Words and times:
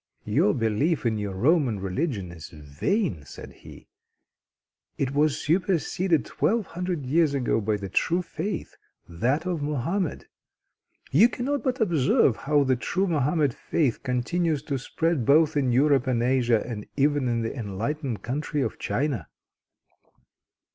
"Your 0.25 0.55
belief 0.55 1.05
in 1.05 1.19
your 1.19 1.35
Roman 1.35 1.79
religion 1.79 2.31
is 2.31 2.49
vain," 2.49 3.23
said 3.23 3.53
he. 3.53 3.87
"It 4.97 5.13
was 5.13 5.39
superseded 5.39 6.25
twelve 6.25 6.65
hundred 6.65 7.05
years 7.05 7.35
ago 7.35 7.61
by 7.61 7.77
the 7.77 7.87
true 7.87 8.23
faith: 8.23 8.75
that 9.07 9.45
of 9.45 9.61
Mohammed! 9.61 10.25
You 11.11 11.29
cannot 11.29 11.61
but 11.63 11.79
observe 11.79 12.35
how 12.35 12.63
the 12.63 12.75
true 12.75 13.05
Mohammed 13.05 13.53
faith 13.53 14.01
continues 14.01 14.63
to 14.63 14.79
spread 14.79 15.23
both 15.23 15.55
in 15.55 15.71
Europe 15.71 16.07
and 16.07 16.23
Asia, 16.23 16.65
and 16.65 16.87
even 16.97 17.27
in 17.27 17.43
the 17.43 17.55
enlightened 17.55 18.23
country 18.23 18.63
of 18.63 18.79
China. 18.79 19.27